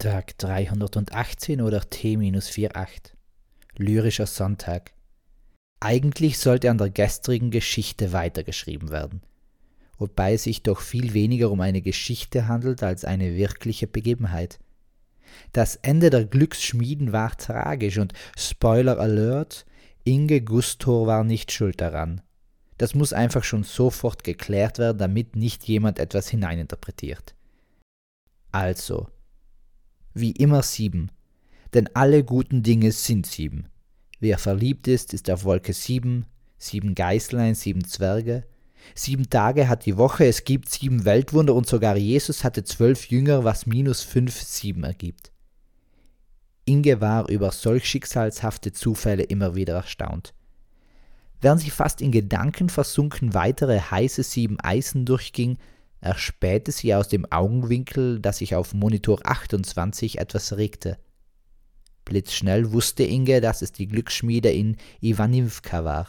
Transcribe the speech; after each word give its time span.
Tag 0.00 0.38
318 0.38 1.60
oder 1.60 1.82
T-48. 1.82 3.12
Lyrischer 3.76 4.26
Sonntag. 4.26 4.92
Eigentlich 5.78 6.38
sollte 6.38 6.70
an 6.70 6.78
der 6.78 6.88
gestrigen 6.88 7.50
Geschichte 7.50 8.14
weitergeschrieben 8.14 8.88
werden, 8.88 9.20
wobei 9.98 10.32
es 10.32 10.44
sich 10.44 10.62
doch 10.62 10.80
viel 10.80 11.12
weniger 11.12 11.50
um 11.50 11.60
eine 11.60 11.82
Geschichte 11.82 12.48
handelt 12.48 12.82
als 12.82 13.04
eine 13.04 13.36
wirkliche 13.36 13.86
Begebenheit. 13.86 14.58
Das 15.52 15.76
Ende 15.76 16.08
der 16.08 16.24
Glücksschmieden 16.24 17.12
war 17.12 17.36
tragisch 17.36 17.98
und 17.98 18.14
Spoiler 18.38 18.98
Alert, 18.98 19.66
Inge 20.04 20.40
Gustor 20.40 21.08
war 21.08 21.24
nicht 21.24 21.52
schuld 21.52 21.78
daran. 21.82 22.22
Das 22.78 22.94
muss 22.94 23.12
einfach 23.12 23.44
schon 23.44 23.64
sofort 23.64 24.24
geklärt 24.24 24.78
werden, 24.78 24.96
damit 24.96 25.36
nicht 25.36 25.64
jemand 25.64 25.98
etwas 25.98 26.30
hineininterpretiert. 26.30 27.34
Also, 28.50 29.06
wie 30.14 30.32
immer 30.32 30.62
sieben, 30.62 31.10
denn 31.74 31.88
alle 31.94 32.24
guten 32.24 32.62
Dinge 32.62 32.92
sind 32.92 33.26
sieben. 33.26 33.66
Wer 34.18 34.38
verliebt 34.38 34.88
ist, 34.88 35.14
ist 35.14 35.30
auf 35.30 35.44
Wolke 35.44 35.72
sieben, 35.72 36.26
sieben 36.58 36.94
Geißlein, 36.94 37.54
sieben 37.54 37.84
Zwerge. 37.84 38.44
Sieben 38.94 39.28
Tage 39.28 39.68
hat 39.68 39.86
die 39.86 39.96
Woche, 39.96 40.26
es 40.26 40.44
gibt 40.44 40.68
sieben 40.68 41.04
Weltwunder 41.04 41.54
und 41.54 41.66
sogar 41.66 41.96
Jesus 41.96 42.44
hatte 42.44 42.64
zwölf 42.64 43.06
Jünger, 43.06 43.44
was 43.44 43.66
minus 43.66 44.02
fünf 44.02 44.40
sieben 44.40 44.84
ergibt. 44.84 45.32
Inge 46.64 47.00
war 47.00 47.28
über 47.28 47.50
solch 47.50 47.86
schicksalshafte 47.86 48.72
Zufälle 48.72 49.24
immer 49.24 49.54
wieder 49.54 49.74
erstaunt. 49.74 50.34
Während 51.40 51.62
sie 51.62 51.70
fast 51.70 52.00
in 52.02 52.12
Gedanken 52.12 52.68
versunken 52.68 53.32
weitere 53.34 53.80
heiße 53.80 54.22
sieben 54.22 54.60
Eisen 54.60 55.06
durchging, 55.06 55.58
erspähte 56.00 56.72
sie 56.72 56.94
aus 56.94 57.08
dem 57.08 57.30
Augenwinkel, 57.30 58.20
dass 58.20 58.38
sich 58.38 58.54
auf 58.54 58.74
Monitor 58.74 59.20
28 59.24 60.18
etwas 60.18 60.56
regte. 60.56 60.98
Blitzschnell 62.04 62.72
wusste 62.72 63.04
Inge, 63.04 63.40
dass 63.40 63.62
es 63.62 63.72
die 63.72 63.86
Glücksschmiede 63.86 64.50
in 64.50 64.76
Ivanivka 65.00 65.84
war. 65.84 66.08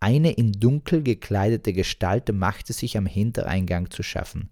Eine 0.00 0.32
in 0.32 0.52
dunkel 0.52 1.02
gekleidete 1.02 1.72
Gestalt 1.72 2.32
machte 2.32 2.72
sich 2.72 2.96
am 2.96 3.06
Hintereingang 3.06 3.90
zu 3.90 4.02
schaffen. 4.02 4.50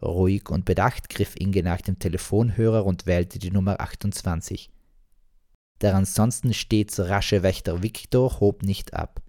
Ruhig 0.00 0.48
und 0.48 0.64
bedacht 0.64 1.08
griff 1.08 1.34
Inge 1.38 1.62
nach 1.62 1.80
dem 1.80 1.98
Telefonhörer 1.98 2.86
und 2.86 3.06
wählte 3.06 3.38
die 3.38 3.50
Nummer 3.50 3.80
28. 3.80 4.70
Der 5.80 5.94
ansonsten 5.94 6.54
stets 6.54 6.98
rasche 7.00 7.42
Wächter 7.42 7.82
Viktor 7.82 8.40
hob 8.40 8.62
nicht 8.62 8.94
ab. 8.94 9.22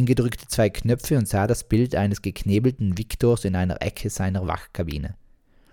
Inge 0.00 0.14
drückte 0.14 0.48
zwei 0.48 0.70
Knöpfe 0.70 1.18
und 1.18 1.28
sah 1.28 1.46
das 1.46 1.64
Bild 1.64 1.94
eines 1.94 2.22
geknebelten 2.22 2.96
Viktors 2.96 3.44
in 3.44 3.54
einer 3.54 3.82
Ecke 3.82 4.08
seiner 4.08 4.46
Wachkabine. 4.46 5.14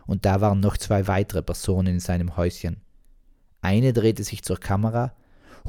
Und 0.05 0.25
da 0.25 0.41
waren 0.41 0.59
noch 0.59 0.75
zwei 0.75 1.07
weitere 1.07 1.41
Personen 1.41 1.87
in 1.87 1.99
seinem 2.01 2.35
Häuschen. 2.35 2.81
Eine 3.61 3.93
drehte 3.93 4.25
sich 4.25 4.43
zur 4.43 4.59
Kamera, 4.59 5.13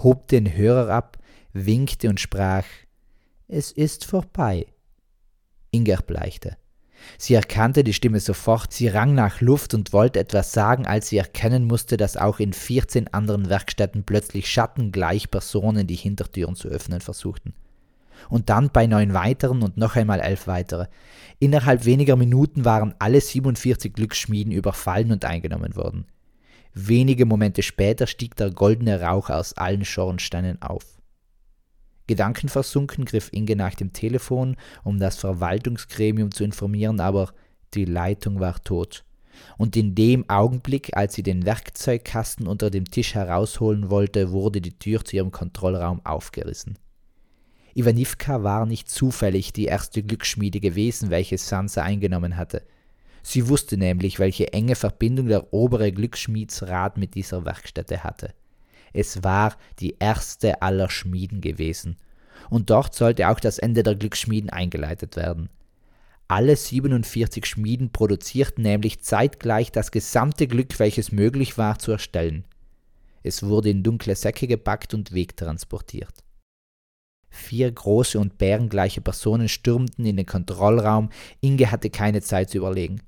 hob 0.02 0.26
den 0.26 0.56
Hörer 0.56 0.90
ab, 0.90 1.18
winkte 1.52 2.08
und 2.08 2.18
sprach 2.18 2.64
Es 3.46 3.70
ist 3.70 4.04
vorbei. 4.04 4.66
Inge 5.70 5.92
erbleichte. 5.92 6.56
Sie 7.16 7.34
erkannte 7.34 7.84
die 7.84 7.92
Stimme 7.92 8.18
sofort, 8.18 8.72
sie 8.72 8.88
rang 8.88 9.14
nach 9.14 9.40
Luft 9.40 9.72
und 9.72 9.92
wollte 9.92 10.18
etwas 10.18 10.50
sagen, 10.50 10.84
als 10.84 11.10
sie 11.10 11.18
erkennen 11.18 11.64
musste, 11.64 11.96
dass 11.96 12.16
auch 12.16 12.40
in 12.40 12.52
14 12.52 13.14
anderen 13.14 13.48
Werkstätten 13.48 14.02
plötzlich 14.02 14.50
schattengleich 14.50 15.30
Personen 15.30 15.86
die 15.86 15.94
Hintertüren 15.94 16.56
zu 16.56 16.66
öffnen 16.66 17.00
versuchten. 17.00 17.54
Und 18.28 18.48
dann 18.50 18.70
bei 18.70 18.86
neun 18.86 19.14
weiteren 19.14 19.62
und 19.62 19.76
noch 19.76 19.96
einmal 19.96 20.20
elf 20.20 20.46
weitere. 20.46 20.86
Innerhalb 21.38 21.84
weniger 21.84 22.16
Minuten 22.16 22.64
waren 22.64 22.94
alle 22.98 23.20
47 23.20 23.92
Glücksschmieden 23.92 24.52
überfallen 24.52 25.12
und 25.12 25.24
eingenommen 25.24 25.76
worden. 25.76 26.06
Wenige 26.74 27.26
Momente 27.26 27.62
später 27.62 28.06
stieg 28.06 28.36
der 28.36 28.50
goldene 28.50 29.00
Rauch 29.00 29.30
aus 29.30 29.54
allen 29.54 29.84
Schornsteinen 29.84 30.62
auf. 30.62 30.84
Gedankenversunken 32.06 33.04
griff 33.04 33.28
Inge 33.32 33.56
nach 33.56 33.74
dem 33.74 33.92
Telefon, 33.92 34.56
um 34.82 34.98
das 34.98 35.16
Verwaltungsgremium 35.16 36.32
zu 36.32 36.44
informieren, 36.44 37.00
aber 37.00 37.32
die 37.74 37.84
Leitung 37.84 38.40
war 38.40 38.62
tot. 38.64 39.04
Und 39.56 39.76
in 39.76 39.94
dem 39.94 40.28
Augenblick, 40.28 40.96
als 40.96 41.14
sie 41.14 41.22
den 41.22 41.44
Werkzeugkasten 41.44 42.46
unter 42.46 42.70
dem 42.70 42.86
Tisch 42.86 43.14
herausholen 43.14 43.90
wollte, 43.90 44.32
wurde 44.32 44.60
die 44.60 44.78
Tür 44.78 45.04
zu 45.04 45.16
ihrem 45.16 45.30
Kontrollraum 45.30 46.04
aufgerissen. 46.04 46.78
Ivanivka 47.78 48.42
war 48.42 48.66
nicht 48.66 48.90
zufällig 48.90 49.52
die 49.52 49.66
erste 49.66 50.02
Glücksschmiede 50.02 50.58
gewesen, 50.58 51.10
welche 51.10 51.38
Sansa 51.38 51.82
eingenommen 51.82 52.36
hatte. 52.36 52.64
Sie 53.22 53.48
wusste 53.48 53.76
nämlich, 53.76 54.18
welche 54.18 54.52
enge 54.52 54.74
Verbindung 54.74 55.28
der 55.28 55.52
obere 55.54 55.92
Glücksschmiedsrat 55.92 56.96
mit 56.96 57.14
dieser 57.14 57.44
Werkstätte 57.44 58.02
hatte. 58.02 58.34
Es 58.92 59.22
war 59.22 59.56
die 59.78 59.94
erste 60.00 60.60
aller 60.60 60.90
Schmieden 60.90 61.40
gewesen. 61.40 61.96
Und 62.50 62.70
dort 62.70 62.96
sollte 62.96 63.28
auch 63.28 63.38
das 63.38 63.58
Ende 63.58 63.84
der 63.84 63.94
Glücksschmieden 63.94 64.50
eingeleitet 64.50 65.14
werden. 65.14 65.48
Alle 66.26 66.56
47 66.56 67.46
Schmieden 67.46 67.92
produzierten 67.92 68.62
nämlich 68.62 69.02
zeitgleich 69.02 69.70
das 69.70 69.92
gesamte 69.92 70.48
Glück, 70.48 70.80
welches 70.80 71.12
möglich 71.12 71.58
war 71.58 71.78
zu 71.78 71.92
erstellen. 71.92 72.44
Es 73.22 73.44
wurde 73.44 73.70
in 73.70 73.84
dunkle 73.84 74.16
Säcke 74.16 74.48
gepackt 74.48 74.94
und 74.94 75.12
wegtransportiert. 75.12 76.24
Vier 77.30 77.70
große 77.70 78.18
und 78.18 78.38
bärengleiche 78.38 79.00
Personen 79.00 79.48
stürmten 79.48 80.04
in 80.04 80.16
den 80.16 80.26
Kontrollraum. 80.26 81.10
Inge 81.40 81.70
hatte 81.70 81.90
keine 81.90 82.22
Zeit 82.22 82.50
zu 82.50 82.58
überlegen. 82.58 83.00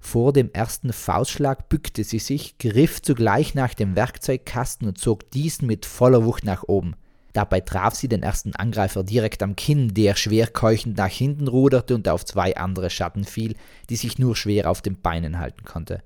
Vor 0.00 0.32
dem 0.32 0.50
ersten 0.52 0.92
Faustschlag 0.92 1.68
bückte 1.68 2.04
sie 2.04 2.18
sich, 2.18 2.56
griff 2.58 3.02
zugleich 3.02 3.54
nach 3.54 3.74
dem 3.74 3.96
Werkzeugkasten 3.96 4.88
und 4.88 4.98
zog 4.98 5.30
diesen 5.30 5.66
mit 5.66 5.84
voller 5.84 6.24
Wucht 6.24 6.44
nach 6.44 6.64
oben. 6.66 6.96
Dabei 7.32 7.60
traf 7.60 7.94
sie 7.94 8.08
den 8.08 8.22
ersten 8.22 8.56
Angreifer 8.56 9.04
direkt 9.04 9.42
am 9.42 9.54
Kinn, 9.54 9.94
der 9.94 10.16
schwer 10.16 10.48
keuchend 10.48 10.96
nach 10.96 11.10
hinten 11.10 11.46
ruderte 11.46 11.94
und 11.94 12.08
auf 12.08 12.24
zwei 12.24 12.56
andere 12.56 12.90
Schatten 12.90 13.24
fiel, 13.24 13.54
die 13.88 13.96
sich 13.96 14.18
nur 14.18 14.34
schwer 14.34 14.68
auf 14.70 14.82
den 14.82 15.00
Beinen 15.00 15.38
halten 15.38 15.64
konnte. 15.64 16.02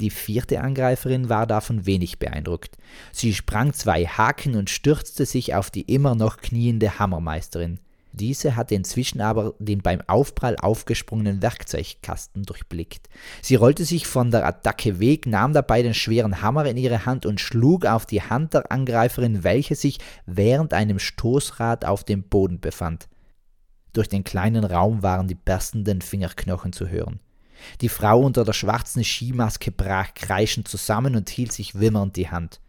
Die 0.00 0.10
vierte 0.10 0.60
Angreiferin 0.60 1.28
war 1.28 1.46
davon 1.46 1.84
wenig 1.84 2.18
beeindruckt. 2.18 2.76
Sie 3.12 3.34
sprang 3.34 3.72
zwei 3.72 4.06
Haken 4.06 4.54
und 4.54 4.70
stürzte 4.70 5.26
sich 5.26 5.54
auf 5.54 5.70
die 5.70 5.82
immer 5.82 6.14
noch 6.14 6.36
kniende 6.36 6.98
Hammermeisterin. 6.98 7.80
Diese 8.12 8.56
hatte 8.56 8.74
inzwischen 8.74 9.20
aber 9.20 9.54
den 9.58 9.82
beim 9.82 10.00
Aufprall 10.06 10.56
aufgesprungenen 10.56 11.42
Werkzeugkasten 11.42 12.42
durchblickt. 12.42 13.08
Sie 13.42 13.54
rollte 13.54 13.84
sich 13.84 14.06
von 14.06 14.30
der 14.30 14.46
Attacke 14.46 14.98
weg, 14.98 15.26
nahm 15.26 15.52
dabei 15.52 15.82
den 15.82 15.94
schweren 15.94 16.42
Hammer 16.42 16.64
in 16.66 16.76
ihre 16.76 17.06
Hand 17.06 17.26
und 17.26 17.40
schlug 17.40 17.86
auf 17.86 18.06
die 18.06 18.22
Hand 18.22 18.54
der 18.54 18.72
Angreiferin, 18.72 19.44
welche 19.44 19.74
sich 19.74 19.98
während 20.26 20.74
einem 20.74 20.98
Stoßrad 20.98 21.84
auf 21.84 22.02
dem 22.02 22.22
Boden 22.22 22.60
befand. 22.60 23.08
Durch 23.92 24.08
den 24.08 24.24
kleinen 24.24 24.64
Raum 24.64 25.02
waren 25.02 25.28
die 25.28 25.34
berstenden 25.34 26.02
Fingerknochen 26.02 26.72
zu 26.72 26.88
hören. 26.88 27.20
Die 27.80 27.88
Frau 27.88 28.20
unter 28.20 28.44
der 28.44 28.52
schwarzen 28.52 29.04
Skimaske 29.04 29.70
brach 29.70 30.14
kreischend 30.14 30.68
zusammen 30.68 31.16
und 31.16 31.30
hielt 31.30 31.52
sich 31.52 31.78
wimmernd 31.78 32.16
die 32.16 32.30
Hand. 32.30 32.60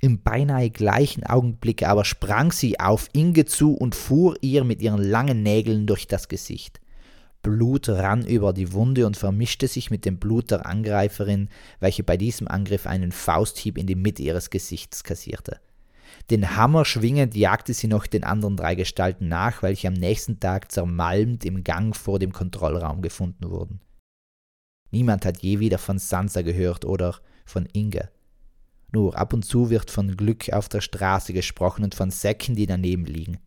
Im 0.00 0.22
beinahe 0.22 0.70
gleichen 0.70 1.24
Augenblick 1.24 1.86
aber 1.86 2.04
sprang 2.04 2.50
sie 2.50 2.80
auf 2.80 3.08
Inge 3.12 3.44
zu 3.44 3.74
und 3.74 3.94
fuhr 3.94 4.36
ihr 4.40 4.64
mit 4.64 4.82
ihren 4.82 5.02
langen 5.02 5.42
Nägeln 5.42 5.86
durch 5.86 6.08
das 6.08 6.28
Gesicht. 6.28 6.80
Blut 7.42 7.88
rann 7.88 8.26
über 8.26 8.52
die 8.52 8.72
Wunde 8.72 9.06
und 9.06 9.16
vermischte 9.16 9.68
sich 9.68 9.90
mit 9.90 10.04
dem 10.04 10.18
Blut 10.18 10.50
der 10.50 10.66
Angreiferin, 10.66 11.48
welche 11.80 12.04
bei 12.04 12.16
diesem 12.16 12.48
Angriff 12.48 12.86
einen 12.86 13.12
Fausthieb 13.12 13.78
in 13.78 13.86
die 13.86 13.96
Mitte 13.96 14.22
ihres 14.22 14.50
Gesichts 14.50 15.04
kassierte. 15.04 15.60
Den 16.30 16.56
Hammer 16.56 16.84
schwingend 16.84 17.34
jagte 17.34 17.74
sie 17.74 17.88
noch 17.88 18.06
den 18.06 18.24
anderen 18.24 18.56
drei 18.56 18.74
Gestalten 18.74 19.28
nach, 19.28 19.62
welche 19.62 19.88
am 19.88 19.94
nächsten 19.94 20.40
Tag 20.40 20.70
zermalmt 20.70 21.44
im 21.44 21.64
Gang 21.64 21.96
vor 21.96 22.18
dem 22.18 22.32
Kontrollraum 22.32 23.02
gefunden 23.02 23.50
wurden. 23.50 23.80
Niemand 24.92 25.24
hat 25.24 25.42
je 25.42 25.58
wieder 25.58 25.78
von 25.78 25.98
Sansa 25.98 26.42
gehört 26.42 26.84
oder 26.84 27.16
von 27.44 27.66
Inge. 27.72 28.08
Nur 28.92 29.16
ab 29.16 29.32
und 29.32 29.44
zu 29.44 29.70
wird 29.70 29.90
von 29.90 30.16
Glück 30.16 30.52
auf 30.52 30.68
der 30.68 30.82
Straße 30.82 31.32
gesprochen 31.32 31.82
und 31.82 31.94
von 31.94 32.10
Säcken, 32.10 32.54
die 32.54 32.66
daneben 32.66 33.06
liegen. 33.06 33.38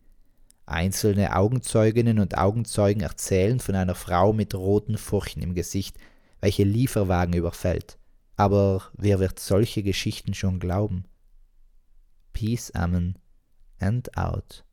Einzelne 0.65 1.35
Augenzeuginnen 1.35 2.19
und 2.19 2.37
Augenzeugen 2.37 3.03
erzählen 3.03 3.59
von 3.59 3.75
einer 3.75 3.93
Frau 3.93 4.33
mit 4.33 4.55
roten 4.55 4.97
Furchen 4.97 5.43
im 5.43 5.53
Gesicht, 5.53 5.97
welche 6.41 6.63
Lieferwagen 6.63 7.35
überfällt. 7.35 7.99
Aber 8.35 8.81
wer 8.93 9.19
wird 9.19 9.39
solche 9.39 9.83
Geschichten 9.83 10.33
schon 10.33 10.59
glauben? 10.59 11.05
Peace, 12.33 12.71
Amen, 12.71 13.19
and 13.79 14.17
out. 14.17 14.65